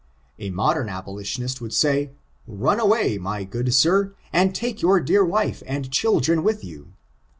A 0.39 0.49
modem 0.49 0.89
abolitionist 0.89 1.61
would 1.61 1.75
say, 1.75 2.09
"Run 2.47 2.79
away, 2.79 3.19
my 3.19 3.43
good 3.43 3.71
sir, 3.71 4.15
and 4.33 4.55
take 4.55 4.81
your 4.81 4.99
dear 4.99 5.23
wife 5.23 5.61
and 5.67 5.91
children 5.91 6.41
with 6.43 6.63
you. 6.63 6.87